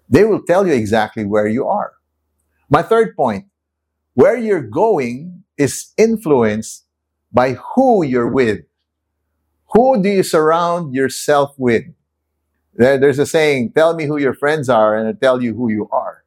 They 0.09 0.25
will 0.25 0.43
tell 0.43 0.67
you 0.67 0.73
exactly 0.73 1.25
where 1.25 1.47
you 1.47 1.67
are. 1.67 1.93
My 2.69 2.83
third 2.83 3.15
point, 3.15 3.47
where 4.15 4.37
you're 4.37 4.61
going 4.61 5.40
is 5.61 5.93
influenced 5.97 6.85
by 7.31 7.53
who 7.53 8.03
you're 8.03 8.27
with. 8.27 8.61
Who 9.73 10.01
do 10.01 10.09
you 10.09 10.23
surround 10.23 10.93
yourself 10.93 11.53
with? 11.57 11.83
There's 12.73 13.19
a 13.19 13.25
saying, 13.25 13.73
tell 13.73 13.95
me 13.95 14.05
who 14.05 14.17
your 14.17 14.33
friends 14.33 14.69
are 14.69 14.95
and 14.95 15.07
I'll 15.07 15.13
tell 15.13 15.43
you 15.43 15.53
who 15.53 15.69
you 15.69 15.87
are. 15.91 16.23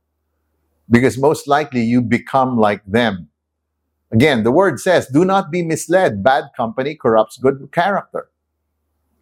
Because 0.88 1.18
most 1.18 1.48
likely 1.48 1.82
you 1.82 2.00
become 2.00 2.58
like 2.58 2.82
them. 2.86 3.28
Again, 4.12 4.44
the 4.44 4.52
word 4.52 4.78
says, 4.78 5.08
do 5.08 5.24
not 5.24 5.50
be 5.50 5.62
misled. 5.62 6.22
Bad 6.22 6.44
company 6.56 6.94
corrupts 6.94 7.36
good 7.38 7.68
character. 7.72 8.28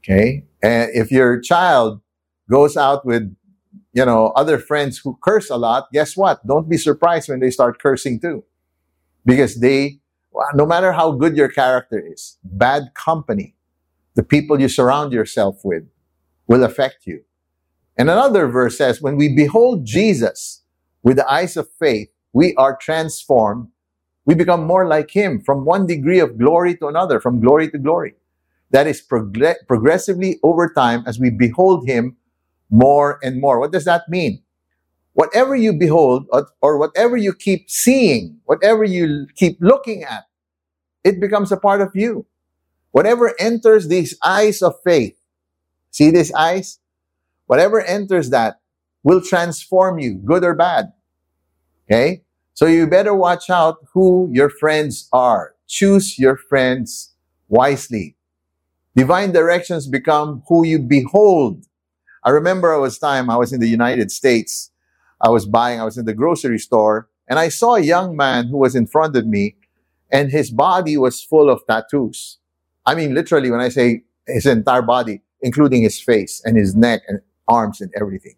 Okay. 0.01 0.45
And 0.63 0.91
if 0.93 1.11
your 1.11 1.41
child 1.41 2.03
goes 2.51 2.77
out 2.77 3.07
with, 3.07 3.35
you 3.95 4.05
know, 4.05 4.33
other 4.37 4.59
friends 4.59 4.99
who 4.99 5.17
curse 5.23 5.49
a 5.49 5.57
lot, 5.57 5.89
guess 5.93 6.17
what? 6.17 6.47
Don't 6.47 6.69
be 6.69 6.77
surprised 6.77 7.29
when 7.29 7.41
they 7.41 7.51
start 7.51 7.81
cursing 7.81 8.21
too. 8.21 8.45
Because 9.25 9.61
they, 9.61 10.02
no 10.55 10.67
matter 10.67 10.93
how 10.93 11.13
good 11.13 11.37
your 11.37 11.49
character 11.49 12.03
is, 12.05 12.39
bad 12.45 12.95
company, 12.95 13.55
the 14.15 14.23
people 14.23 14.61
you 14.61 14.69
surround 14.69 15.13
yourself 15.13 15.61
with 15.65 15.85
will 16.47 16.65
affect 16.65 17.07
you. 17.07 17.25
And 17.97 18.11
another 18.11 18.47
verse 18.49 18.79
says, 18.79 19.03
when 19.03 19.17
we 19.17 19.35
behold 19.35 19.85
Jesus 19.85 20.63
with 21.03 21.17
the 21.17 21.31
eyes 21.31 21.57
of 21.57 21.69
faith, 21.79 22.09
we 22.33 22.55
are 22.57 22.77
transformed. 22.77 23.69
We 24.25 24.35
become 24.35 24.67
more 24.67 24.87
like 24.87 25.11
him 25.11 25.41
from 25.41 25.65
one 25.65 25.87
degree 25.87 26.21
of 26.21 26.39
glory 26.39 26.77
to 26.79 26.87
another, 26.87 27.21
from 27.21 27.41
glory 27.41 27.71
to 27.71 27.79
glory. 27.79 28.15
That 28.71 28.87
is 28.87 29.03
prog- 29.03 29.67
progressively 29.69 30.39
over 30.43 30.73
time 30.73 31.05
as 31.07 31.19
we 31.19 31.31
behold 31.31 31.87
him 31.87 32.17
more 32.71 33.19
and 33.23 33.41
more. 33.41 33.61
What 33.61 33.73
does 33.73 33.85
that 33.85 34.09
mean? 34.09 34.43
Whatever 35.15 35.55
you 35.55 35.73
behold 35.73 36.27
or, 36.31 36.49
or 36.61 36.79
whatever 36.79 37.17
you 37.17 37.35
keep 37.35 37.71
seeing, 37.71 38.39
whatever 38.45 38.85
you 38.85 39.27
keep 39.37 39.59
looking 39.61 40.05
at, 40.05 40.25
it 41.05 41.21
becomes 41.21 41.53
a 41.53 41.57
part 41.57 41.81
of 41.81 41.91
you. 41.95 42.27
Whatever 42.93 43.35
enters 43.39 43.89
these 43.89 44.17
eyes 44.25 44.63
of 44.63 44.75
faith, 44.85 45.19
see 45.91 46.11
these 46.11 46.33
eyes? 46.35 46.79
Whatever 47.47 47.83
enters 47.83 48.31
that 48.31 48.61
will 49.03 49.21
transform 49.21 49.99
you, 49.99 50.15
good 50.15 50.45
or 50.45 50.55
bad. 50.55 50.93
Okay? 51.91 52.23
So 52.55 52.67
you 52.67 52.87
better 52.87 53.15
watch 53.15 53.51
out 53.51 53.79
who 53.93 54.31
your 54.33 54.51
friends 54.51 55.09
are. 55.13 55.55
Choose 55.69 56.19
your 56.19 56.37
friends 56.37 57.15
wisely. 57.49 58.17
Divine 58.97 59.33
directions 59.33 59.87
become 59.87 60.43
who 60.49 60.67
you 60.67 60.79
behold. 60.79 61.65
I 62.25 62.31
remember 62.31 62.75
I 62.75 62.79
was 62.79 62.99
time 62.99 63.31
I 63.31 63.37
was 63.37 63.53
in 63.53 63.61
the 63.61 63.69
United 63.69 64.13
States. 64.13 64.72
I 65.23 65.29
was 65.31 65.47
buying, 65.47 65.81
I 65.81 65.85
was 65.85 65.97
in 65.99 66.05
the 66.05 66.15
grocery 66.15 66.59
store, 66.59 67.09
and 67.29 67.39
I 67.39 67.49
saw 67.49 67.77
a 67.77 67.81
young 67.81 68.17
man 68.17 68.49
who 68.49 68.59
was 68.59 68.75
in 68.75 68.87
front 68.87 69.17
of 69.17 69.27
me, 69.27 69.57
and 70.11 70.31
his 70.31 70.51
body 70.51 70.97
was 70.97 71.23
full 71.23 71.49
of 71.49 71.63
tattoos. 71.67 72.39
I 72.85 72.95
mean, 72.95 73.15
literally, 73.15 73.51
when 73.51 73.61
I 73.61 73.69
say 73.69 74.03
his 74.27 74.47
entire 74.47 74.83
body, 74.83 75.23
including 75.41 75.83
his 75.83 76.01
face 76.01 76.41
and 76.45 76.57
his 76.57 76.75
neck 76.75 77.03
and 77.09 77.21
arms 77.49 77.81
and 77.81 77.93
everything. 78.01 78.35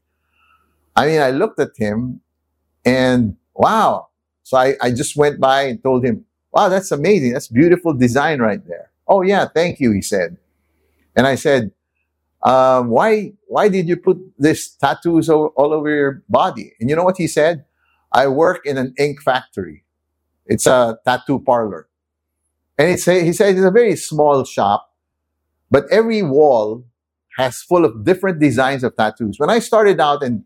I 0.96 1.06
mean, 1.06 1.20
I 1.20 1.30
looked 1.30 1.60
at 1.60 1.70
him 1.76 2.20
and 2.84 3.36
wow. 3.54 4.08
So 4.42 4.56
I, 4.56 4.74
I 4.80 4.90
just 4.90 5.16
went 5.16 5.40
by 5.40 5.62
and 5.62 5.82
told 5.82 6.04
him, 6.04 6.24
wow, 6.52 6.68
that's 6.68 6.90
amazing. 6.90 7.32
That's 7.32 7.48
beautiful 7.48 7.92
design 7.94 8.40
right 8.40 8.66
there. 8.66 8.90
Oh 9.06 9.22
yeah, 9.22 9.46
thank 9.46 9.80
you, 9.80 9.92
he 9.92 10.02
said. 10.02 10.36
And 11.16 11.26
I 11.26 11.34
said, 11.34 11.72
um, 12.44 12.90
why, 12.90 13.32
why 13.46 13.68
did 13.68 13.88
you 13.88 13.96
put 13.96 14.18
this 14.38 14.70
tattoos 14.70 15.30
all, 15.30 15.52
all 15.56 15.72
over 15.72 15.88
your 15.88 16.22
body? 16.28 16.74
And 16.78 16.90
you 16.90 16.96
know 16.96 17.04
what 17.04 17.16
he 17.16 17.26
said? 17.26 17.64
I 18.12 18.28
work 18.28 18.64
in 18.64 18.76
an 18.76 18.94
ink 18.98 19.22
factory. 19.22 19.84
It's 20.46 20.66
a 20.66 20.98
tattoo 21.04 21.40
parlor. 21.40 21.88
And 22.78 22.90
it's 22.90 23.08
a, 23.08 23.24
he 23.24 23.32
said 23.32 23.56
it's 23.56 23.64
a 23.64 23.70
very 23.70 23.96
small 23.96 24.44
shop, 24.44 24.92
but 25.70 25.84
every 25.90 26.22
wall 26.22 26.84
has 27.36 27.62
full 27.62 27.84
of 27.84 28.04
different 28.04 28.40
designs 28.40 28.84
of 28.84 28.96
tattoos. 28.96 29.38
When 29.38 29.50
I 29.50 29.58
started 29.58 29.98
out 30.00 30.22
and, 30.22 30.44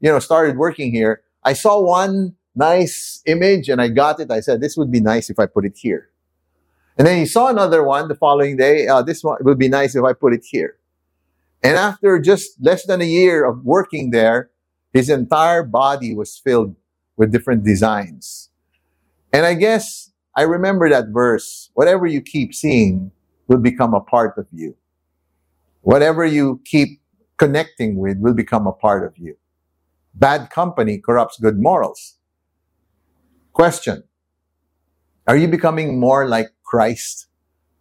you 0.00 0.10
know, 0.10 0.18
started 0.18 0.56
working 0.56 0.92
here, 0.92 1.22
I 1.44 1.54
saw 1.54 1.80
one 1.80 2.34
nice 2.54 3.22
image 3.26 3.68
and 3.68 3.80
I 3.80 3.88
got 3.88 4.20
it. 4.20 4.30
I 4.30 4.40
said, 4.40 4.60
this 4.60 4.76
would 4.76 4.90
be 4.90 5.00
nice 5.00 5.30
if 5.30 5.38
I 5.38 5.46
put 5.46 5.64
it 5.64 5.76
here. 5.76 6.10
And 6.98 7.06
then 7.06 7.18
he 7.18 7.26
saw 7.26 7.48
another 7.48 7.84
one 7.84 8.08
the 8.08 8.16
following 8.16 8.56
day. 8.56 8.88
Uh, 8.88 9.02
this 9.02 9.22
one 9.22 9.38
would 9.42 9.58
be 9.58 9.68
nice 9.68 9.94
if 9.94 10.04
I 10.04 10.12
put 10.12 10.34
it 10.34 10.44
here. 10.44 10.77
And 11.62 11.76
after 11.76 12.18
just 12.20 12.52
less 12.60 12.86
than 12.86 13.00
a 13.00 13.06
year 13.06 13.44
of 13.44 13.64
working 13.64 14.10
there, 14.10 14.50
his 14.92 15.10
entire 15.10 15.62
body 15.62 16.14
was 16.14 16.38
filled 16.38 16.76
with 17.16 17.32
different 17.32 17.64
designs. 17.64 18.50
And 19.32 19.44
I 19.44 19.54
guess 19.54 20.12
I 20.36 20.42
remember 20.42 20.88
that 20.88 21.08
verse, 21.08 21.70
whatever 21.74 22.06
you 22.06 22.20
keep 22.20 22.54
seeing 22.54 23.10
will 23.48 23.58
become 23.58 23.92
a 23.92 24.00
part 24.00 24.38
of 24.38 24.46
you. 24.52 24.76
Whatever 25.82 26.24
you 26.24 26.60
keep 26.64 27.00
connecting 27.36 27.96
with 27.96 28.18
will 28.18 28.34
become 28.34 28.66
a 28.66 28.72
part 28.72 29.04
of 29.04 29.18
you. 29.18 29.36
Bad 30.14 30.50
company 30.50 30.98
corrupts 30.98 31.38
good 31.38 31.58
morals. 31.58 32.18
Question. 33.52 34.04
Are 35.26 35.36
you 35.36 35.48
becoming 35.48 36.00
more 36.00 36.26
like 36.26 36.48
Christ 36.64 37.26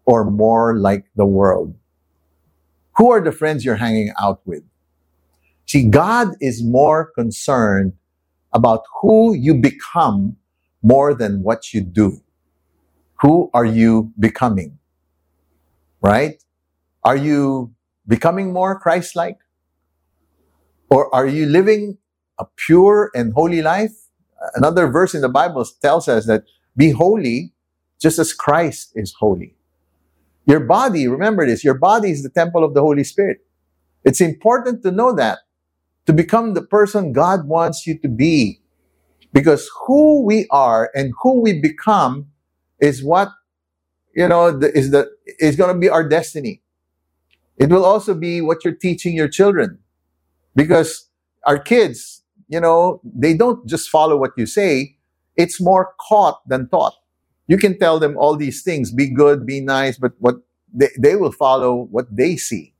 or 0.05 0.29
more 0.29 0.77
like 0.77 1.05
the 1.15 1.25
world? 1.25 1.75
Who 2.97 3.11
are 3.11 3.21
the 3.21 3.31
friends 3.31 3.65
you're 3.65 3.75
hanging 3.75 4.13
out 4.19 4.41
with? 4.45 4.63
See, 5.67 5.89
God 5.89 6.29
is 6.41 6.63
more 6.63 7.11
concerned 7.15 7.93
about 8.53 8.83
who 9.01 9.35
you 9.35 9.55
become 9.55 10.37
more 10.81 11.13
than 11.13 11.43
what 11.43 11.73
you 11.73 11.81
do. 11.81 12.21
Who 13.21 13.49
are 13.53 13.65
you 13.65 14.13
becoming? 14.19 14.79
Right? 16.01 16.43
Are 17.03 17.17
you 17.17 17.73
becoming 18.07 18.53
more 18.53 18.79
Christ 18.79 19.15
like? 19.15 19.37
Or 20.89 21.13
are 21.13 21.27
you 21.27 21.47
living 21.47 21.99
a 22.39 22.45
pure 22.55 23.11
and 23.15 23.33
holy 23.33 23.61
life? 23.61 23.91
Another 24.55 24.87
verse 24.87 25.13
in 25.13 25.21
the 25.21 25.29
Bible 25.29 25.65
tells 25.81 26.07
us 26.07 26.27
that 26.27 26.45
be 26.77 26.91
holy 26.91 27.53
just 28.01 28.19
as 28.19 28.33
Christ 28.33 28.93
is 28.95 29.13
holy. 29.19 29.56
Your 30.47 30.61
body, 30.61 31.07
remember 31.09 31.45
this, 31.47 31.63
your 31.63 31.75
body 31.79 32.11
is 32.11 32.23
the 32.23 32.29
temple 32.31 32.63
of 32.65 32.75
the 32.75 32.81
Holy 32.81 33.05
Spirit. 33.05 33.39
It's 34.05 34.21
important 34.21 34.83
to 34.83 34.91
know 34.91 35.13
that 35.15 35.39
to 36.07 36.13
become 36.13 36.53
the 36.55 36.63
person 36.63 37.13
God 37.13 37.47
wants 37.47 37.87
you 37.87 37.99
to 37.99 38.09
be. 38.09 38.61
Because 39.33 39.69
who 39.87 40.23
we 40.25 40.47
are 40.51 40.91
and 40.95 41.13
who 41.21 41.41
we 41.41 41.61
become 41.61 42.27
is 42.79 43.03
what, 43.03 43.29
you 44.15 44.27
know, 44.27 44.47
is 44.61 44.91
the, 44.91 45.09
is 45.39 45.55
going 45.55 45.73
to 45.73 45.79
be 45.79 45.89
our 45.89 46.07
destiny. 46.07 46.61
It 47.57 47.69
will 47.69 47.85
also 47.85 48.15
be 48.15 48.41
what 48.41 48.65
you're 48.65 48.75
teaching 48.75 49.15
your 49.15 49.29
children. 49.29 49.79
Because 50.55 51.09
our 51.45 51.59
kids, 51.59 52.23
you 52.49 52.59
know, 52.61 53.01
they 53.03 53.35
don't 53.35 53.67
just 53.67 53.89
follow 53.89 54.17
what 54.17 54.31
you 54.37 54.45
say. 54.45 54.97
It's 55.37 55.61
more 55.61 55.93
caught 56.09 56.41
than 56.47 56.69
taught. 56.69 56.95
You 57.47 57.57
can 57.57 57.79
tell 57.79 57.99
them 57.99 58.17
all 58.17 58.35
these 58.35 58.61
things, 58.61 58.91
be 58.91 59.09
good, 59.09 59.45
be 59.45 59.61
nice, 59.61 59.97
but 59.97 60.13
what 60.19 60.35
they, 60.73 60.89
they 60.99 61.15
will 61.15 61.31
follow 61.31 61.87
what 61.89 62.13
they 62.15 62.35
see. 62.35 62.73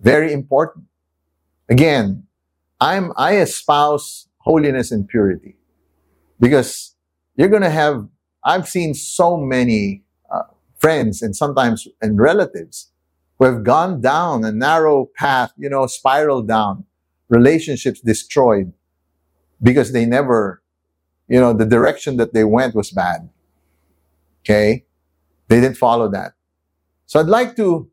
Very 0.00 0.32
important. 0.32 0.84
Again, 1.68 2.26
I'm, 2.80 3.12
I 3.16 3.36
espouse 3.36 4.28
holiness 4.38 4.90
and 4.90 5.08
purity 5.08 5.56
because 6.38 6.94
you're 7.36 7.48
going 7.48 7.62
to 7.62 7.70
have, 7.70 8.06
I've 8.44 8.68
seen 8.68 8.94
so 8.94 9.36
many 9.36 10.04
uh, 10.30 10.42
friends 10.78 11.22
and 11.22 11.34
sometimes 11.34 11.86
and 12.00 12.20
relatives 12.20 12.90
who 13.38 13.46
have 13.46 13.64
gone 13.64 14.00
down 14.00 14.44
a 14.44 14.52
narrow 14.52 15.08
path, 15.16 15.52
you 15.56 15.68
know, 15.68 15.86
spiraled 15.86 16.48
down, 16.48 16.84
relationships 17.28 18.00
destroyed 18.00 18.72
because 19.62 19.92
they 19.92 20.04
never, 20.04 20.62
you 21.28 21.40
know, 21.40 21.52
the 21.52 21.66
direction 21.66 22.16
that 22.16 22.34
they 22.34 22.44
went 22.44 22.74
was 22.74 22.90
bad. 22.90 23.28
Okay. 24.44 24.84
They 25.48 25.60
didn't 25.60 25.76
follow 25.76 26.08
that. 26.10 26.34
So 27.06 27.18
I'd 27.18 27.26
like 27.26 27.56
to, 27.56 27.90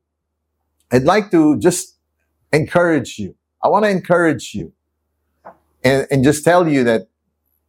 I'd 0.92 1.04
like 1.04 1.32
to 1.32 1.58
just 1.58 1.98
encourage 2.54 3.18
you. 3.18 3.36
I 3.64 3.68
want 3.68 3.86
to 3.86 3.90
encourage 3.90 4.54
you 4.54 4.74
and, 5.84 6.06
and 6.12 6.24
just 6.24 6.46
tell 6.46 6.68
you 6.68 6.84
that, 6.84 7.08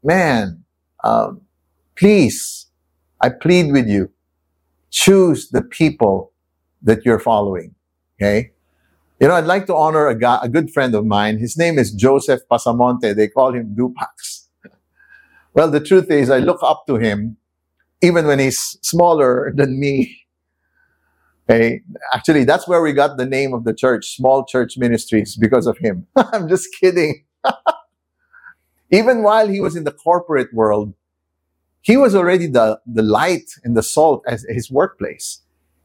man, 0.05 0.65
um, 1.03 1.41
please, 1.97 2.67
I 3.21 3.31
plead 3.31 3.73
with 3.73 3.89
you, 3.89 4.11
choose 4.91 5.49
the 5.49 5.63
people 5.63 6.33
that 6.83 7.07
you're 7.07 7.19
following. 7.19 7.75
Okay. 8.21 8.53
You 9.19 9.29
know, 9.29 9.35
I'd 9.35 9.47
like 9.47 9.65
to 9.67 9.75
honor 9.75 10.07
a, 10.07 10.15
guy, 10.15 10.39
a 10.43 10.51
good 10.51 10.71
friend 10.71 10.95
of 10.95 11.07
mine. 11.07 11.39
His 11.39 11.57
name 11.57 11.79
is 11.79 11.93
Joseph 11.93 12.43
Pasamonte. 12.51 13.17
They 13.17 13.29
call 13.29 13.55
him 13.55 13.75
Dupax. 13.75 14.49
well, 15.55 15.71
the 15.71 15.81
truth 15.81 16.11
is, 16.11 16.29
I 16.29 16.41
look 16.41 16.61
up 16.63 16.87
to 16.89 16.97
him 16.97 17.38
even 18.03 18.27
when 18.27 18.39
he's 18.39 18.79
smaller 18.83 19.53
than 19.55 19.79
me. 19.79 20.17
Okay. 21.51 21.81
Actually, 22.15 22.45
that's 22.45 22.69
where 22.69 22.83
we 22.83 22.93
got 22.93 23.17
the 23.17 23.27
name 23.27 23.55
of 23.55 23.65
the 23.65 23.73
church, 23.73 24.17
Small 24.17 24.45
Church 24.45 24.77
Ministries, 24.77 25.37
because 25.37 25.67
of 25.67 25.79
him. 25.79 26.07
I'm 26.17 26.49
just 26.49 26.69
kidding. 26.79 27.25
Even 28.91 29.23
while 29.23 29.49
he 29.49 29.61
was 29.61 29.75
in 29.77 29.85
the 29.85 29.93
corporate 29.93 30.53
world, 30.53 30.95
he 31.81 31.97
was 31.97 32.15
already 32.15 32.47
the, 32.47 32.81
the 32.87 33.03
light 33.03 33.51
and 33.65 33.77
the 33.77 33.83
salt 33.83 34.23
at 34.27 34.41
his 34.49 34.71
workplace. 34.71 35.41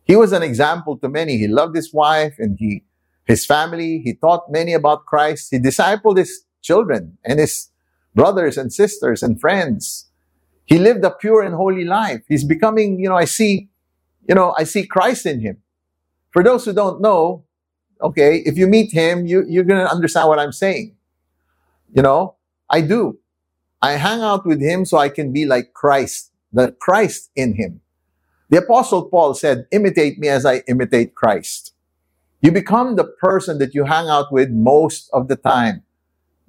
He 0.05 0.15
was 0.15 0.34
an 0.34 0.43
example 0.43 0.98
to 0.98 1.08
many. 1.10 1.38
He 1.38 1.48
loved 1.48 1.75
his 1.75 1.93
wife 1.93 2.36
and 2.38 2.58
he, 2.60 2.84
his 3.25 3.46
family. 3.46 4.01
He 4.03 4.13
taught 4.15 4.51
many 4.51 4.74
about 4.74 5.05
Christ. 5.05 5.48
He 5.51 5.60
discipled 5.60 6.17
his 6.17 6.43
children 6.62 7.17
and 7.24 7.39
his 7.39 7.70
brothers 8.13 8.58
and 8.58 8.72
sisters 8.72 9.24
and 9.24 9.39
friends. 9.39 10.10
He 10.65 10.79
lived 10.79 11.03
a 11.03 11.12
pure 11.12 11.41
and 11.41 11.55
holy 11.55 11.86
life. 11.86 12.22
He's 12.27 12.43
becoming, 12.43 13.00
you 13.00 13.10
know, 13.10 13.15
I 13.15 13.25
see, 13.25 13.70
you 14.27 14.36
know, 14.36 14.55
I 14.58 14.63
see 14.63 14.86
Christ 14.86 15.25
in 15.25 15.41
him. 15.41 15.58
For 16.32 16.43
those 16.43 16.65
who 16.65 16.74
don't 16.74 17.01
know, 17.01 17.46
okay, 18.01 18.38
if 18.46 18.58
you 18.58 18.67
meet 18.67 18.91
him, 18.91 19.25
you, 19.25 19.46
you're 19.48 19.63
going 19.63 19.86
to 19.86 19.91
understand 19.91 20.29
what 20.29 20.39
I'm 20.39 20.51
saying. 20.51 20.96
You 21.93 22.01
know, 22.01 22.36
I 22.70 22.82
do. 22.82 23.20
I 23.82 23.93
hang 23.93 24.22
out 24.22 24.46
with 24.46 24.62
him 24.62 24.86
so 24.86 24.98
I 24.98 25.10
can 25.10 25.34
be 25.34 25.46
like 25.46 25.74
Christ, 25.74 26.32
the 26.51 26.72
Christ 26.72 27.29
in 27.36 27.55
him. 27.55 27.82
The 28.50 28.60
apostle 28.60 29.10
Paul 29.10 29.34
said, 29.34 29.67
imitate 29.72 30.20
me 30.20 30.29
as 30.29 30.46
I 30.46 30.63
imitate 30.67 31.15
Christ. 31.15 31.74
You 32.41 32.51
become 32.51 32.96
the 32.96 33.05
person 33.05 33.58
that 33.60 33.74
you 33.74 33.86
hang 33.86 34.08
out 34.08 34.32
with 34.32 34.50
most 34.51 35.10
of 35.13 35.27
the 35.27 35.36
time. 35.36 35.84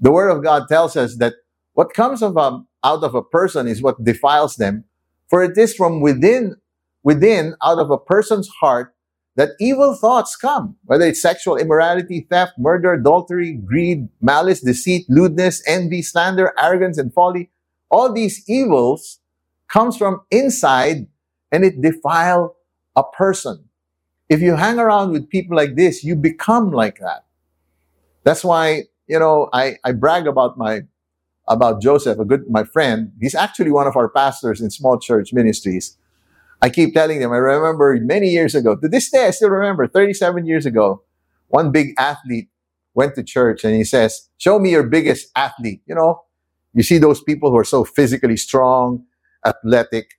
The 0.01 0.13
word 0.13 0.29
of 0.29 0.43
God 0.43 0.69
tells 0.69 0.97
us 0.97 1.17
that 1.17 1.35
what 1.73 1.95
comes 1.95 2.23
of 2.23 2.37
a, 2.37 2.63
out 2.85 3.03
of 3.03 3.15
a 3.15 3.23
person 3.23 3.67
is 3.67 3.83
what 3.83 4.05
defiles 4.05 4.57
them. 4.57 4.85
For 5.29 5.43
it 5.43 5.57
is 5.59 5.75
from 5.75 6.01
within, 6.01 6.57
within, 7.03 7.57
out 7.63 7.79
of 7.79 7.91
a 7.91 7.99
person's 7.99 8.49
heart, 8.61 8.95
that 9.37 9.51
evil 9.59 9.95
thoughts 9.95 10.37
come, 10.37 10.77
whether 10.85 11.07
it's 11.07 11.21
sexual 11.21 11.57
immorality, 11.57 12.27
theft, 12.31 12.53
murder, 12.59 12.93
adultery, 12.93 13.55
greed, 13.55 14.09
malice, 14.21 14.61
deceit, 14.61 15.07
lewdness, 15.09 15.63
envy, 15.67 16.03
slander, 16.03 16.53
arrogance, 16.59 16.99
and 16.99 17.13
folly. 17.13 17.51
All 17.91 18.13
these 18.13 18.45
evils 18.49 19.21
comes 19.69 19.97
from 19.97 20.21
inside 20.31 21.09
and 21.51 21.65
it 21.65 21.81
defile 21.81 22.57
a 22.95 23.03
person. 23.03 23.65
If 24.29 24.41
you 24.41 24.57
hang 24.57 24.79
around 24.79 25.11
with 25.11 25.29
people 25.29 25.57
like 25.57 25.75
this, 25.75 26.05
you 26.05 26.17
become 26.17 26.71
like 26.71 26.99
that. 27.01 27.25
That's 28.25 28.45
why, 28.45 28.85
you 29.07 29.19
know, 29.19 29.49
I, 29.53 29.79
I 29.85 29.93
brag 29.93 30.27
about 30.27 30.57
my, 30.57 30.83
about 31.49 31.83
Joseph, 31.83 32.19
a 32.19 32.25
good, 32.25 32.49
my 32.49 32.65
friend. 32.65 33.13
He's 33.21 33.35
actually 33.35 33.71
one 33.71 33.87
of 33.87 33.97
our 33.97 34.09
pastors 34.09 34.61
in 34.61 34.71
small 34.71 34.99
church 34.99 35.33
ministries. 35.33 35.97
I 36.63 36.71
keep 36.71 36.95
telling 36.95 37.21
them, 37.21 37.33
I 37.33 37.37
remember 37.37 37.99
many 38.01 38.29
years 38.29 38.55
ago, 38.55 38.77
to 38.77 38.89
this 38.89 39.11
day, 39.11 39.27
I 39.27 39.31
still 39.31 39.51
remember 39.51 39.87
37 39.87 40.47
years 40.47 40.65
ago, 40.65 41.03
one 41.49 41.71
big 41.71 41.95
athlete 41.99 42.49
went 42.95 43.15
to 43.17 43.23
church 43.23 43.65
and 43.65 43.75
he 43.75 43.85
says, 43.85 44.29
show 44.39 44.59
me 44.59 44.71
your 44.71 44.85
biggest 44.85 45.29
athlete. 45.37 45.83
You 45.87 45.95
know, 45.95 46.23
you 46.73 46.83
see 46.83 46.99
those 46.99 47.23
people 47.23 47.51
who 47.51 47.59
are 47.59 47.65
so 47.65 47.85
physically 47.85 48.37
strong, 48.37 49.05
athletic. 49.45 50.13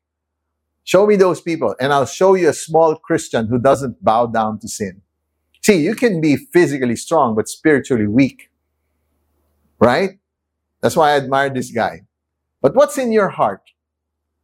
Show 0.84 1.08
me 1.08 1.15
those 1.15 1.41
people 1.41 1.75
and 1.79 1.91
I'll 1.91 2.05
show 2.05 2.36
you 2.36 2.50
a 2.50 2.53
small 2.53 2.96
Christian 2.96 3.48
who 3.48 3.58
doesn't 3.58 4.03
bow 4.03 4.27
down 4.27 4.60
to 4.60 4.67
sin. 4.67 5.01
See, 5.63 5.77
you 5.77 5.96
can 5.96 6.22
be 6.22 6.36
physically 6.36 6.96
strong, 6.96 7.36
but 7.36 7.48
spiritually 7.48 8.08
weak. 8.08 8.51
Right? 9.79 10.20
That's 10.82 10.96
why 10.96 11.12
I 11.12 11.17
admire 11.17 11.50
this 11.50 11.72
guy. 11.72 12.01
But 12.62 12.75
what's 12.75 12.98
in 12.98 13.12
your 13.12 13.29
heart? 13.29 13.62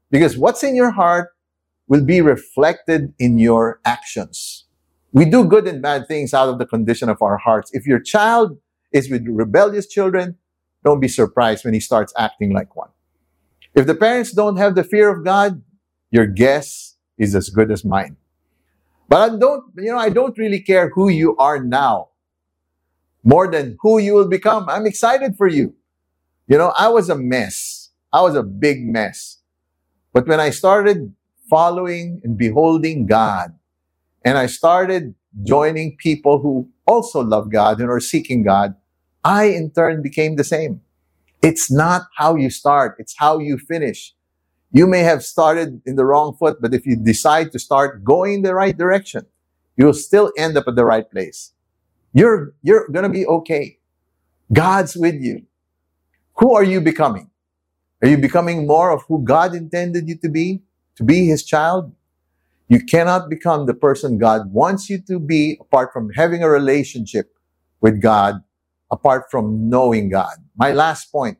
Because 0.09 0.37
what's 0.37 0.63
in 0.63 0.75
your 0.75 0.91
heart 0.91 1.29
will 1.87 2.03
be 2.03 2.21
reflected 2.21 3.13
in 3.19 3.37
your 3.37 3.79
actions. 3.85 4.65
We 5.13 5.25
do 5.25 5.45
good 5.45 5.67
and 5.67 5.81
bad 5.81 6.07
things 6.07 6.33
out 6.33 6.49
of 6.49 6.57
the 6.57 6.65
condition 6.65 7.09
of 7.09 7.21
our 7.21 7.37
hearts. 7.37 7.71
If 7.73 7.85
your 7.85 7.99
child 7.99 8.57
is 8.91 9.09
with 9.09 9.25
rebellious 9.27 9.87
children, 9.87 10.37
don't 10.83 10.99
be 10.99 11.07
surprised 11.07 11.65
when 11.65 11.73
he 11.73 11.79
starts 11.79 12.13
acting 12.17 12.53
like 12.53 12.75
one. 12.75 12.89
If 13.75 13.87
the 13.87 13.95
parents 13.95 14.31
don't 14.31 14.57
have 14.57 14.75
the 14.75 14.83
fear 14.83 15.09
of 15.09 15.23
God, 15.23 15.61
your 16.11 16.25
guess 16.25 16.97
is 17.17 17.35
as 17.35 17.49
good 17.49 17.71
as 17.71 17.85
mine. 17.85 18.17
But 19.07 19.31
I 19.31 19.37
don't, 19.37 19.65
you 19.77 19.91
know, 19.91 19.97
I 19.97 20.09
don't 20.09 20.37
really 20.37 20.61
care 20.61 20.89
who 20.89 21.09
you 21.09 21.35
are 21.37 21.61
now 21.61 22.09
more 23.23 23.49
than 23.49 23.77
who 23.81 23.99
you 23.99 24.13
will 24.13 24.27
become. 24.27 24.67
I'm 24.69 24.85
excited 24.85 25.35
for 25.37 25.47
you. 25.47 25.75
You 26.51 26.57
know, 26.57 26.73
I 26.77 26.89
was 26.89 27.09
a 27.09 27.15
mess. 27.15 27.91
I 28.11 28.21
was 28.21 28.35
a 28.35 28.43
big 28.43 28.83
mess. 28.83 29.37
But 30.13 30.27
when 30.27 30.41
I 30.41 30.49
started 30.49 31.15
following 31.51 32.21
and 32.23 32.37
beholding 32.37 33.05
God. 33.05 33.51
And 34.23 34.37
I 34.37 34.45
started 34.45 35.13
joining 35.43 35.97
people 35.97 36.39
who 36.39 36.69
also 36.87 37.21
love 37.21 37.51
God 37.51 37.81
and 37.81 37.89
are 37.89 37.99
seeking 37.99 38.41
God. 38.41 38.75
I 39.23 39.45
in 39.59 39.71
turn 39.71 40.01
became 40.01 40.37
the 40.37 40.45
same. 40.45 40.79
It's 41.41 41.69
not 41.69 42.03
how 42.17 42.35
you 42.35 42.49
start. 42.49 42.95
It's 42.99 43.15
how 43.17 43.39
you 43.39 43.57
finish. 43.57 44.15
You 44.71 44.87
may 44.87 45.03
have 45.03 45.23
started 45.23 45.81
in 45.85 45.97
the 45.97 46.05
wrong 46.05 46.37
foot, 46.39 46.61
but 46.61 46.73
if 46.73 46.85
you 46.85 46.95
decide 46.95 47.51
to 47.51 47.59
start 47.59 48.05
going 48.05 48.43
the 48.43 48.55
right 48.55 48.77
direction, 48.77 49.25
you'll 49.75 49.93
still 49.93 50.31
end 50.37 50.57
up 50.57 50.69
at 50.69 50.77
the 50.77 50.85
right 50.85 51.09
place. 51.11 51.51
You're, 52.13 52.53
you're 52.63 52.87
going 52.87 53.03
to 53.03 53.09
be 53.09 53.25
okay. 53.25 53.79
God's 54.53 54.95
with 54.95 55.15
you. 55.15 55.45
Who 56.41 56.53
are 56.55 56.65
you 56.65 56.81
becoming? 56.81 57.31
Are 58.01 58.09
you 58.09 58.17
becoming 58.17 58.67
more 58.67 58.91
of 58.91 59.03
who 59.07 59.23
God 59.23 59.55
intended 59.55 60.09
you 60.09 60.17
to 60.17 60.29
be? 60.29 60.63
to 61.01 61.03
be 61.03 61.25
his 61.25 61.43
child, 61.43 61.91
you 62.67 62.79
cannot 62.79 63.29
become 63.29 63.65
the 63.65 63.73
person 63.73 64.19
God 64.19 64.53
wants 64.53 64.89
you 64.89 65.01
to 65.07 65.19
be 65.19 65.57
apart 65.59 65.91
from 65.91 66.11
having 66.11 66.43
a 66.43 66.49
relationship 66.49 67.33
with 67.81 68.01
God, 68.01 68.43
apart 68.91 69.25
from 69.31 69.69
knowing 69.69 70.09
God. 70.09 70.35
My 70.55 70.71
last 70.71 71.11
point. 71.11 71.39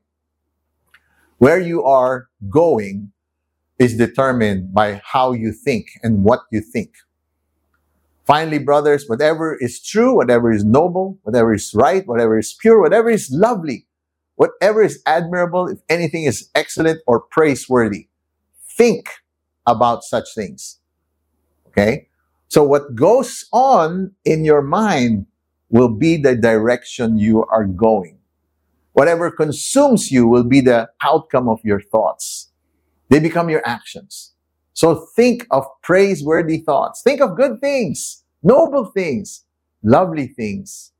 Where 1.38 1.60
you 1.60 1.84
are 1.84 2.28
going 2.50 3.12
is 3.80 3.98
determined 3.98 4.74
by 4.74 5.02
how 5.04 5.34
you 5.34 5.52
think 5.52 5.88
and 6.04 6.24
what 6.24 6.42
you 6.52 6.62
think. 6.62 6.92
Finally, 8.26 8.60
brothers, 8.60 9.06
whatever 9.08 9.58
is 9.60 9.82
true, 9.82 10.16
whatever 10.16 10.52
is 10.52 10.64
noble, 10.64 11.20
whatever 11.24 11.54
is 11.54 11.74
right, 11.74 12.06
whatever 12.08 12.38
is 12.38 12.54
pure, 12.54 12.80
whatever 12.82 13.10
is 13.10 13.32
lovely, 13.32 13.88
whatever 14.42 14.82
is 14.82 15.04
admirable, 15.06 15.68
if 15.68 15.78
anything 15.88 16.24
is 16.24 16.50
excellent 16.56 17.00
or 17.06 17.20
praiseworthy, 17.20 18.08
think 18.76 19.08
about 19.68 20.04
such 20.04 20.34
things. 20.34 20.80
Okay? 21.68 22.08
So 22.48 22.64
what 22.64 22.96
goes 22.96 23.46
on 23.54 24.16
in 24.26 24.44
your 24.44 24.64
mind 24.64 25.28
will 25.70 25.90
be 25.96 26.18
the 26.18 26.36
direction 26.36 27.20
you 27.20 27.46
are 27.52 27.66
going. 27.66 28.18
Whatever 28.94 29.30
consumes 29.30 30.12
you 30.12 30.26
will 30.28 30.44
be 30.44 30.60
the 30.60 30.90
outcome 31.04 31.48
of 31.48 31.60
your 31.64 31.80
thoughts. 31.80 32.50
They 33.10 33.20
become 33.20 33.48
your 33.48 33.62
actions. 33.64 34.34
So 34.74 35.06
think 35.16 35.46
of 35.52 35.66
praiseworthy 35.84 36.58
thoughts. 36.58 37.04
Think 37.04 37.22
of 37.22 37.38
good 37.38 37.62
things, 37.62 38.24
noble 38.42 38.86
things, 38.86 39.46
lovely 39.84 40.26
things, 40.26 40.94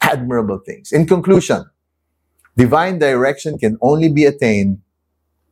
admirable 0.00 0.60
things. 0.64 0.92
In 0.92 1.08
conclusion, 1.08 1.64
divine 2.58 2.98
direction 2.98 3.56
can 3.56 3.78
only 3.80 4.10
be 4.10 4.24
attained 4.26 4.82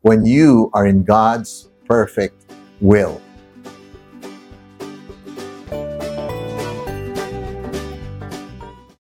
when 0.02 0.26
you 0.26 0.70
are 0.74 0.86
in 0.86 1.04
God's 1.04 1.70
perfect 1.86 2.34
will. 2.80 3.22